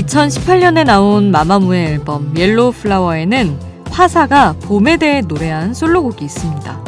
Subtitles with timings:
[0.00, 3.58] 2018년에 나온 마마무의 앨범 Yellow Flower에는
[3.90, 6.84] 화사가 봄에 대해 노래한 솔로곡이 있습니다.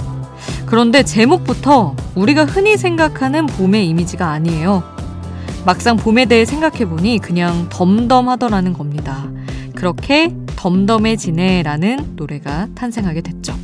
[0.66, 4.82] 그런데 제목부터 우리가 흔히 생각하는 봄의 이미지가 아니에요.
[5.66, 9.24] 막상 봄에 대해 생각해보니 그냥 덤덤하더라는 겁니다.
[9.74, 13.54] 그렇게 덤덤해지네라는 노래가 탄생하게 됐죠.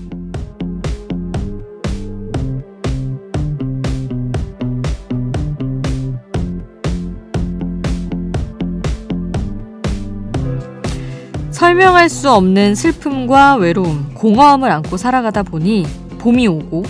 [11.59, 16.85] 설명할 수 없는 슬픔과 외로움, 공허함을 안고 살아가다 보니 봄이 오고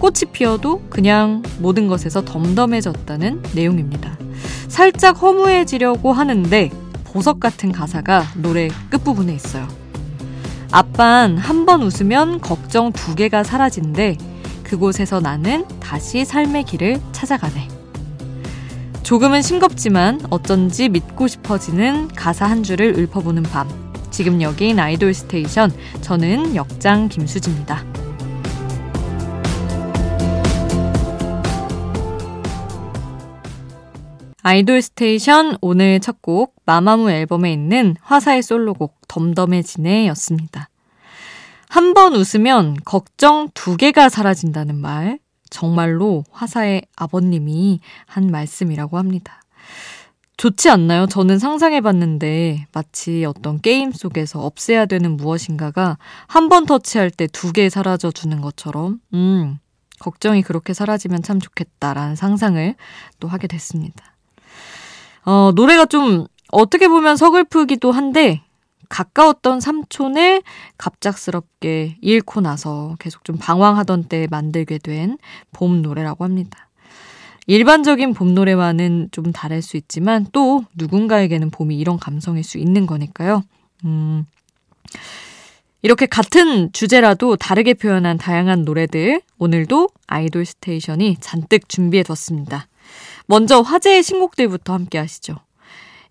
[0.00, 4.18] 꽃이 피어도 그냥 모든 것에서 덤덤해졌다는 내용입니다.
[4.66, 6.68] 살짝 허무해지려고 하는데
[7.04, 9.68] 보석 같은 가사가 노래 끝부분에 있어요.
[10.72, 14.18] 아빤 한번 웃으면 걱정 두 개가 사라진대
[14.64, 17.68] 그곳에서 나는 다시 삶의 길을 찾아가네.
[19.04, 23.87] 조금은 싱겁지만 어쩐지 믿고 싶어지는 가사 한 줄을 읊어보는 밤.
[24.10, 25.72] 지금 여긴 아이돌 스테이션.
[26.00, 27.84] 저는 역장 김수지입니다.
[34.42, 40.68] 아이돌 스테이션 오늘 첫 곡 마마무 앨범에 있는 화사의 솔로곡 덤덤해지네 였습니다.
[41.68, 45.18] 한 번 웃으면 걱정 두 개가 사라진다는 말
[45.50, 49.42] 정말로 화사의 아버님이 한 말씀이라고 합니다.
[50.38, 51.06] 좋지 않나요?
[51.06, 57.68] 저는 상상해봤는데 마치 어떤 게임 속에서 없애야 되는 무엇인가가 한 번 터치할 때 두 개
[57.68, 59.58] 사라져 주는 것처럼, 음,
[59.98, 62.74] 걱정이 그렇게 사라지면 참 좋겠다라는 상상을
[63.20, 64.14] 또 하게 됐습니다.
[65.26, 68.42] 어, 노래가 좀 어떻게 보면 서글프기도 한데,
[68.90, 70.42] 가까웠던 삼촌을
[70.78, 75.18] 갑작스럽게 잃고 나서 계속 좀 방황하던 때 만들게 된
[75.52, 76.67] 봄 노래라고 합니다.
[77.48, 83.42] 일반적인 봄 노래와는 좀 다를 수 있지만 또 누군가에게는 봄이 이런 감성일 수 있는 거니까요.
[83.86, 84.26] 음,
[85.80, 92.68] 이렇게 같은 주제라도 다르게 표현한 다양한 노래들 오늘도 아이돌 스테이션이 잔뜩 준비해 뒀습니다.
[93.26, 95.36] 먼저 화제의 신곡들부터 함께 하시죠.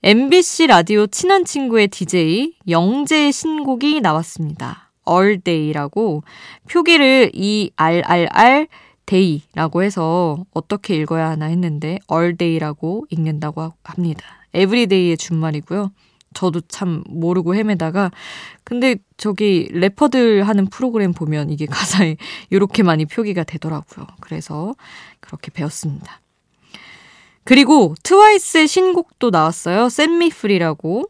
[0.02, 4.90] MBC 라디오 친한 친구의 DJ 영재의 신곡이 나왔습니다.
[5.08, 6.24] All Day라고
[6.68, 8.68] 표기를 ERRR
[9.08, 14.24] day라고 해서 어떻게 읽어야 하나 했는데 all day라고 읽는다고 합니다.
[14.54, 15.92] everyday의 준말이고요.
[16.34, 18.12] 저도 참 모르고 헤매다가
[18.64, 22.18] 근데 저기 래퍼들 하는 프로그램 보면 이게 가사에
[22.52, 24.06] 이렇게 많이 표기가 되더라고요.
[24.20, 24.76] 그래서
[25.20, 26.22] 그렇게 배웠습니다.
[27.44, 29.90] 그리고 트와이스의 신곡도 나왔어요.
[29.90, 31.10] 샌미 프리라고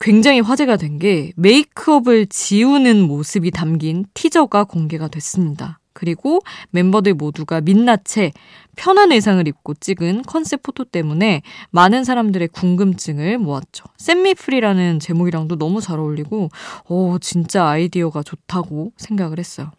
[0.00, 5.77] 굉장히 화제가 된 게 메이크업을 지우는 모습이 담긴 티저가 공개가 됐습니다.
[5.98, 6.38] 그리고
[6.70, 8.30] 멤버들 모두가 민낯에
[8.76, 13.82] 편한 의상을 입고 찍은 concept photo 때문에 많은 사람들의 궁금증을 모았죠.
[13.96, 16.50] Set Me Free라는 제목이랑도 너무 잘 어울리고,
[16.86, 19.72] 오, 진짜 아이디어가 좋다고 생각을 했어요.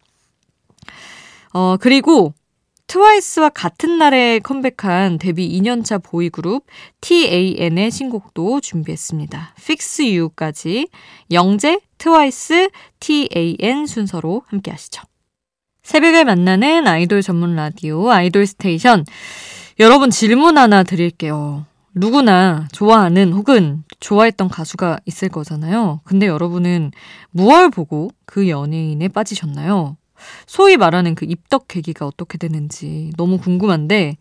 [1.54, 2.34] 어, 그리고
[2.88, 6.66] 트와이스와 같은 날에 컴백한 데뷔 2년차 보이그룹
[7.00, 9.54] TAN의 신곡도 준비했습니다.
[9.58, 10.90] Fix You까지
[11.32, 12.70] 영재, 트와이스,
[13.00, 15.04] TAN 순서로 함께 하시죠.
[15.90, 19.06] 새벽에 만나는 아이돌 전문 라디오 아이돌 스테이션.
[19.80, 21.66] 여러분 질문 하나 드릴게요.
[21.96, 26.02] 누구나 좋아하는 혹은 좋아했던 가수가 있을 거잖아요.
[26.04, 26.92] 근데 여러분은
[27.32, 29.98] 무얼 보고 그 연예인에 빠지셨나요?
[30.46, 34.18] 소위 말하는 그 입덕 계기가 어떻게 되는지 너무 궁금한데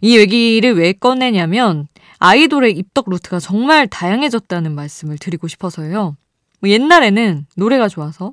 [0.00, 1.86] 이 얘기를 왜 꺼내냐면
[2.18, 6.16] 아이돌의 입덕 루트가 정말 다양해졌다는 말씀을 드리고 싶어서요.
[6.60, 8.32] 뭐 옛날에는 노래가 좋아서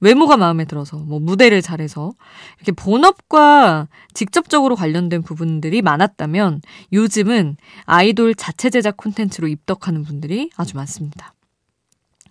[0.00, 2.12] 외모가 마음에 들어서 뭐 무대를 잘해서
[2.56, 6.62] 이렇게 본업과 직접적으로 관련된 부분들이 많았다면
[6.92, 11.34] 요즘은 아이돌 자체 제작 콘텐츠로 입덕하는 분들이 아주 많습니다.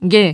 [0.04, 0.34] 이게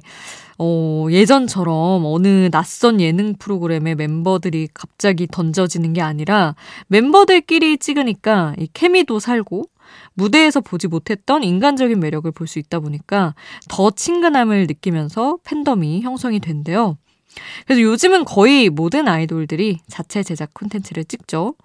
[0.58, 6.56] 어, 예전처럼 어느 낯선 예능 프로그램에 멤버들이 갑자기 던져지는 게 아니라
[6.88, 9.66] 멤버들끼리 찍으니까 이 케미도 살고
[10.14, 13.34] 무대에서 보지 못했던 인간적인 매력을 볼 수 있다 보니까
[13.68, 16.98] 더 친근함을 느끼면서 팬덤이 형성이 된대요.
[17.66, 21.56] 그래서 요즘은 거의 모든 아이돌들이 자체 제작 콘텐츠를 찍죠.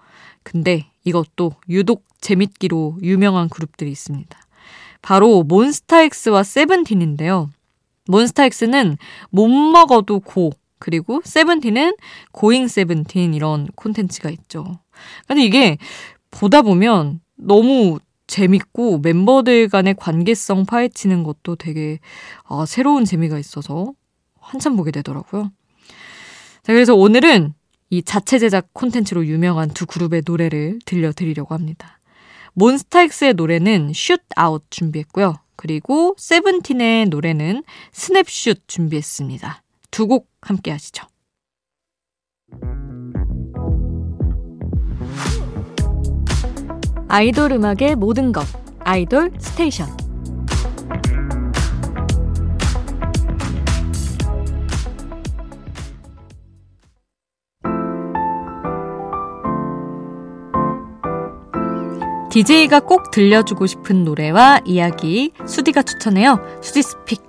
[0.42, 4.38] 근데 이것도 유독 재밌기로 유명한 그룹들이 있습니다.
[5.02, 7.50] 바로 몬스타엑스와 세븐틴인데요.
[8.06, 8.98] 몬스타엑스는
[9.30, 11.96] 못 먹어도 고, 그리고 세븐틴은
[12.32, 14.80] 고잉 세븐틴 이런 콘텐츠가 있죠.
[15.26, 15.78] 근데 이게
[16.30, 21.98] 보다 보면 너무 재밌고 멤버들 간의 관계성 파헤치는 것도 되게
[22.44, 23.92] 아, 새로운 재미가 있어서
[24.38, 25.50] 한참 보게 되더라고요.
[26.62, 27.54] 자, 그래서 오늘은
[27.90, 31.98] 이 자체 제작 콘텐츠로 유명한 두 그룹의 노래를 들려드리려고 합니다.
[32.54, 35.34] 몬스타엑스의 노래는 Shoot Out 준비했고요.
[35.56, 37.62] 그리고 세븐틴의 노래는
[37.92, 39.62] Snap Shoot 준비했습니다.
[39.90, 41.06] 두 곡 함께 하시죠.
[47.08, 48.44] 아이돌 음악의 모든 것
[48.80, 49.88] 아이돌 스테이션
[62.30, 66.38] DJ가 꼭 들려주고 싶은 노래와 이야기 수디가 추천해요.
[66.62, 67.20] 수디's pick.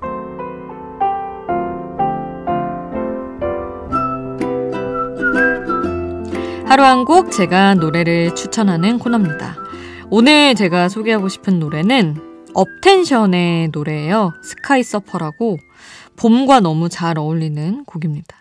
[6.66, 9.56] 하루 한 곡 제가 노래를 추천하는 코너입니다.
[10.10, 14.34] 오늘 제가 소개하고 싶은 노래는 업텐션의 노래예요.
[14.44, 15.58] Sky Surfer라고
[16.16, 18.38] 봄과 너무 잘 어울리는 곡입니다.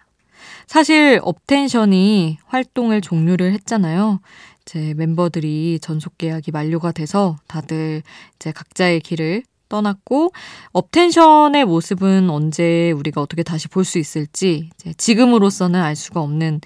[0.66, 4.20] 사실 업텐션이 활동을 종료를 했잖아요.
[4.64, 8.02] 제 멤버들이 전속 계약이 만료가 돼서 다들
[8.36, 10.32] 이제 각자의 길을 떠났고
[10.72, 16.60] 업텐션의 모습은 언제 우리가 어떻게 다시 볼 수 있을지 지금으로서는 알 수가 없는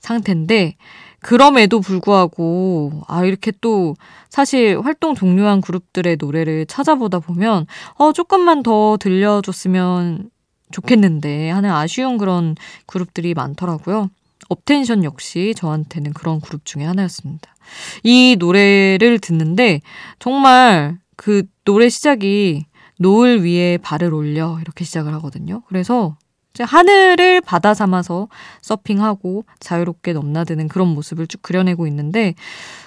[0.00, 0.76] 상태인데
[1.20, 3.96] 그럼에도 불구하고 아 이렇게 또
[4.28, 10.30] 사실 활동 종료한 그룹들의 노래를 찾아보다 보면 어 조금만 더 들려줬으면
[10.70, 12.54] 좋겠는데 하는 아쉬운 그런
[12.86, 14.08] 그룹들이 많더라고요.
[14.50, 17.54] 업텐션 역시 저한테는 그런 그룹 중에 하나였습니다.
[18.02, 19.80] 이 노래를 듣는데
[20.18, 22.66] 정말 그 노래 시작이
[22.98, 25.62] 노을 위에 발을 올려 이렇게 시작을 하거든요.
[25.68, 26.16] 그래서
[26.58, 28.28] 하늘을 바다 삼아서
[28.60, 32.34] 서핑하고 자유롭게 넘나드는 그런 모습을 쭉 그려내고 있는데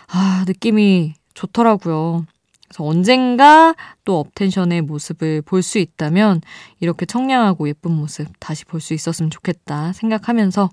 [0.07, 2.25] 아 느낌이 좋더라고요.
[2.73, 6.41] 그래서 언젠가 또 업텐션의 모습을 볼 수 있다면
[6.79, 10.69] 이렇게 청량하고 예쁜 모습 다시 볼 수 있었으면 좋겠다 생각하면서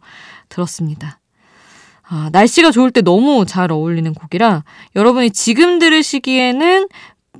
[0.48, 1.20] 들었습니다.
[2.02, 4.64] 아, 날씨가 좋을 때 너무 잘 어울리는 곡이라
[4.96, 6.88] 여러분이 지금 들으시기에는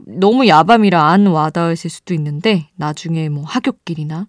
[0.07, 4.27] 너무 야밤이라 안 와닿으실 수도 있는데 나중에 뭐 하굣길이나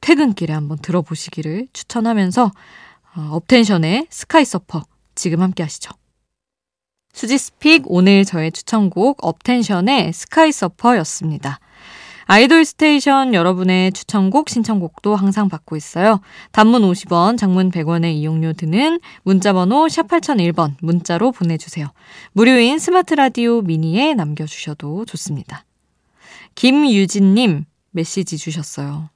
[0.00, 2.44] 퇴근길에 한번 들어보시기를 추천하면서
[3.16, 4.84] 어, 업텐션의 Sky Surfer
[5.14, 5.90] 지금 함께 하시죠.
[7.12, 11.60] 수디's pick 오늘 저의 추천곡 업텐션의 Sky Surfer였습니다.
[12.26, 16.20] 아이돌 스테이션 여러분의 추천곡, 신청곡도 항상 받고 있어요.
[16.52, 21.88] 단문 50원, 장문 100원의 이용료 드는 문자번호 샵 8001번 문자로 보내주세요.
[22.32, 25.64] 무료인 스마트 라디오 미니에 남겨주셔도 좋습니다.
[26.54, 29.11] 김유진님 메시지 주셨어요.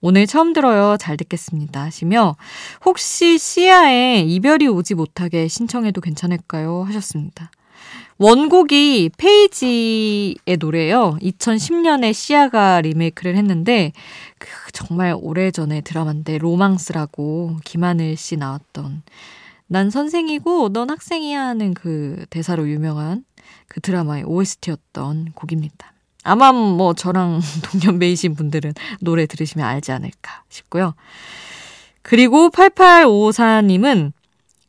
[0.00, 0.96] 오늘 처음 들어요.
[0.98, 1.82] 잘 듣겠습니다.
[1.82, 2.36] 하시며
[2.84, 6.84] 혹시 씨야의 이별이 오지 못하게 신청해도 괜찮을까요?
[6.84, 7.50] 하셨습니다.
[8.18, 11.18] 원곡이 페이지의 노래예요.
[11.22, 13.92] 2010년에 씨야가 리메이크를 했는데
[14.38, 19.02] 그 정말 오래전에 드라마인데 로망스라고 김하늘 씨 나왔던
[19.68, 23.24] 난 선생이고 넌 학생이야 하는 그 대사로 유명한
[23.68, 25.92] 그 드라마의 OST였던 곡입니다.
[26.28, 27.40] 아마 뭐 저랑
[27.70, 30.94] 동년배이신 분들은 노래 들으시면 알지 않을까 싶고요.
[32.02, 34.12] 그리고 8854님은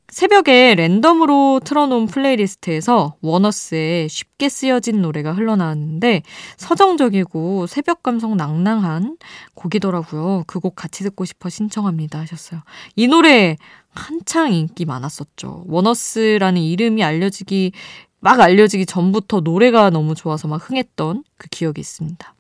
[0.10, 6.24] 새벽에 랜덤으로 틀어놓은 플레이리스트에서 원어스의 쉽게 쓰여진 노래가 흘러나왔는데
[6.58, 9.18] 서정적이고 새벽 감성 낭낭한
[9.54, 10.46] 곡이더라고요.
[10.48, 12.62] 그 곡 같이 듣고 싶어 신청합니다 하셨어요.
[12.96, 13.56] 이 노래
[13.92, 15.64] 한창 인기 많았었죠.
[15.68, 17.72] 워너스라는 이름이 알려지기
[18.20, 22.36] 막 알려지기 전부터 노래가 너무 좋아서 막 흥했던 그 기억이 있습니다.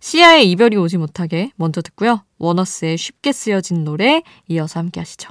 [0.00, 2.24] 시아의 이별이 오지 못하게 먼저 듣고요.
[2.38, 5.30] 워너스의 쉽게 쓰여진 노래 이어서 함께 하시죠.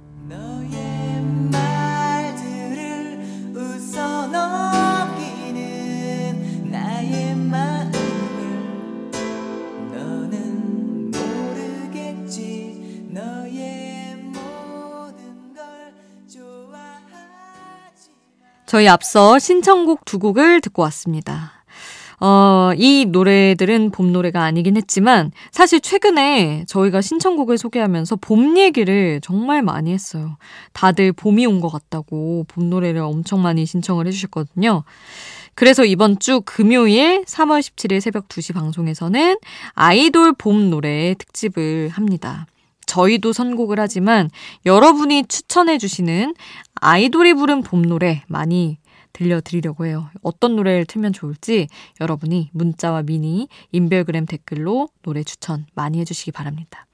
[18.71, 21.51] 저희 앞서 신청곡 두 곡을 듣고 왔습니다.
[22.21, 29.61] 어, 이 노래들은 봄 노래가 아니긴 했지만 사실 최근에 저희가 신청곡을 소개하면서 봄 얘기를 정말
[29.61, 30.37] 많이 했어요.
[30.71, 34.85] 다들 봄이 온 것 같다고 봄 노래를 엄청 많이 신청을 해주셨거든요.
[35.53, 39.37] 그래서 이번 주 금요일 3월 17일 새벽 2시 방송에서는
[39.73, 42.45] 아이돌 봄 노래 특집을 합니다.
[42.91, 44.29] 저희도 선곡을 하지만
[44.65, 46.35] 여러분이 추천해 주시는
[46.75, 48.79] 아이돌이 부른 봄 노래 많이
[49.13, 50.09] 들려드리려고 해요.
[50.21, 51.69] 어떤 노래를 틀면 좋을지
[52.01, 56.85] 여러분이 문자와 미니, 인별그램 댓글로 노래 추천 많이 해주시기 바랍니다.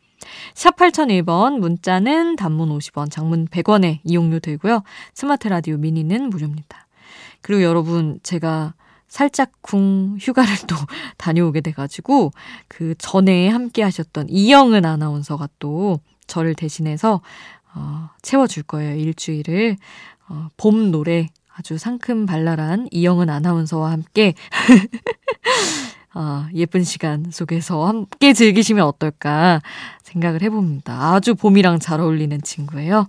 [0.53, 4.83] 샵 8001번 문자는 단문 50원, 장문 100원에 이용료 들고요.
[5.15, 6.87] 스마트 라디오 미니는 무료입니다.
[7.41, 8.75] 그리고 여러분 제가
[9.07, 10.75] 살짝 궁 휴가를 또
[11.17, 12.31] 다녀오게 돼가지고
[12.67, 17.21] 그 전에 함께 하셨던 이영은 아나운서가 또 저를 대신해서
[17.73, 18.95] 어, 채워줄 거예요.
[18.95, 19.77] 일주일을
[20.29, 24.33] 어, 봄 노래 아주 상큼 발랄한 이영은 아나운서와 함께
[26.13, 29.61] 어, 예쁜 시간 속에서 함께 즐기시면 어떨까
[30.03, 31.13] 생각을 해봅니다.
[31.13, 33.07] 아주 봄이랑 잘 어울리는 친구예요.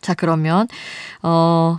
[0.00, 0.68] 자, 그러면,
[1.22, 1.78] 어,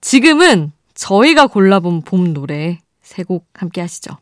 [0.00, 4.16] 지금은 저희가 골라본 봄 노래 세 곡 함께 하시죠.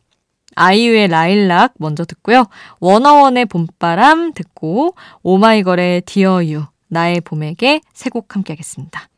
[0.55, 2.45] 아이유의 라일락 먼저 듣고요.
[2.79, 9.09] 워너원의 봄바람 듣고 오마이걸의 디어 유 나의 봄에게 세 곡 함께 하겠습니다.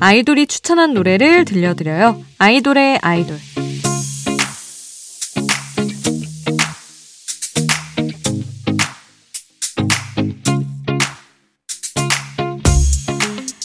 [0.00, 2.20] 아이돌이 추천한 노래를 들려드려요.
[2.38, 3.36] 아이돌의 아이돌.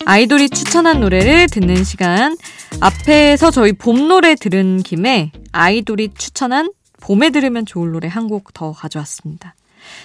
[0.05, 2.37] 아이돌이 추천한 노래를 듣는 시간.
[2.81, 8.71] 앞에서 저희 봄 노래 들은 김에 아이돌이 추천한 봄에 들으면 좋을 노래 한 곡 더
[8.71, 9.55] 가져왔습니다.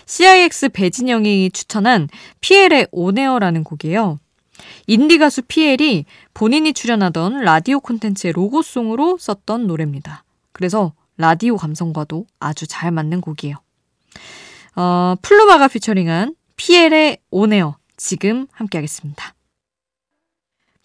[0.07, 2.09] CIX 배진영이 추천한
[2.40, 4.19] 피엘의 On Air라는 곡이에요.
[4.87, 10.25] 인디 가수 피엘이 본인이 출연하던 라디오 콘텐츠의 로고송으로 썼던 노래입니다.
[10.52, 13.57] 그래서 라디오 감성과도 아주 잘 맞는 곡이에요.
[14.76, 19.35] 어, 플루마가 피처링한 피엘의 On Air 지금 함께 하겠습니다.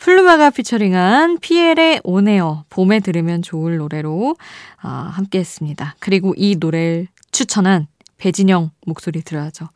[0.04, 4.36] 플루마가 피처링한 피엘의 On Air 봄에 들으면 좋을 노래로
[4.84, 5.96] 어, 함께 했습니다.
[6.00, 9.70] 그리고 이 노래를 추천한 배진영 목소리 들어야죠.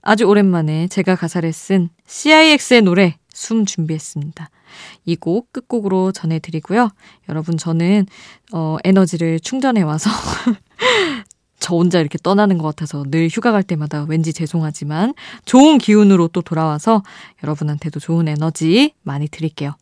[0.00, 4.48] 아주 오랜만에 제가 가사를 쓴 CIX의 노래 숨 준비했습니다.
[5.04, 6.88] 이 곡 끝곡으로 전해드리고요.
[7.28, 8.06] 여러분 저는
[8.54, 10.08] 어, 에너지를 충전해 와서
[11.68, 15.12] 저 혼자 이렇게 떠나는 것 같아서 늘 휴가 갈 때마다 왠지 죄송하지만
[15.44, 17.02] 좋은 기운으로 또 돌아와서
[17.42, 19.74] 여러분한테도 좋은 에너지 많이 드릴게요.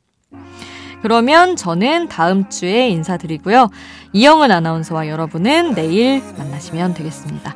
[1.02, 3.70] 그러면 저는 다음 주에 인사드리고요.
[4.14, 7.54] 이영은 아나운서와 여러분은 내일 만나시면 되겠습니다.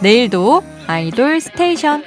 [0.00, 2.04] 내일도 아이돌 스테이션.